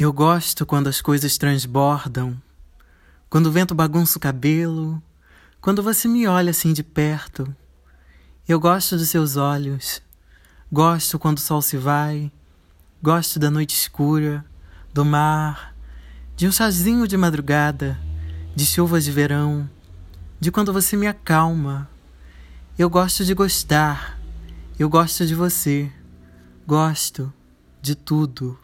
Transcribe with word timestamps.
Eu 0.00 0.12
gosto 0.12 0.64
quando 0.64 0.86
as 0.86 1.00
coisas 1.00 1.36
transbordam, 1.36 2.40
quando 3.28 3.46
o 3.46 3.50
vento 3.50 3.74
bagunça 3.74 4.16
o 4.16 4.20
cabelo, 4.20 5.02
quando 5.60 5.82
você 5.82 6.06
me 6.06 6.24
olha 6.24 6.50
assim 6.50 6.72
de 6.72 6.84
perto. 6.84 7.52
Eu 8.46 8.60
gosto 8.60 8.96
dos 8.96 9.08
seus 9.08 9.36
olhos, 9.36 10.00
gosto 10.70 11.18
quando 11.18 11.38
o 11.38 11.40
sol 11.40 11.60
se 11.60 11.76
vai, 11.76 12.30
gosto 13.02 13.40
da 13.40 13.50
noite 13.50 13.74
escura, 13.74 14.44
do 14.94 15.04
mar, 15.04 15.74
de 16.36 16.46
um 16.46 16.52
chazinho 16.52 17.08
de 17.08 17.16
madrugada, 17.16 17.98
de 18.54 18.64
chuvas 18.64 19.02
de 19.02 19.10
verão, 19.10 19.68
de 20.38 20.52
quando 20.52 20.72
você 20.72 20.96
me 20.96 21.08
acalma. 21.08 21.90
Eu 22.78 22.88
gosto 22.88 23.24
de 23.24 23.34
gostar, 23.34 24.16
eu 24.78 24.88
gosto 24.88 25.26
de 25.26 25.34
você, 25.34 25.90
gosto 26.64 27.32
de 27.82 27.96
tudo. 27.96 28.56